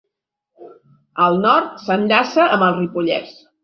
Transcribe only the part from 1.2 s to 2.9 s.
Al nord, s'enllaça amb el